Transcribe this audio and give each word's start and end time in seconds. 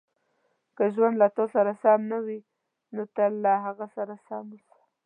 •که 0.75 0.83
ژوند 0.95 1.15
له 1.21 1.27
تا 1.35 1.43
سره 1.53 1.71
سم 1.83 1.99
نه 2.11 2.19
وي، 2.25 2.39
ته 3.15 3.23
له 3.43 3.53
هغه 3.65 3.85
سره 3.95 4.13
سم 4.27 4.45
اوسه. 4.55 4.79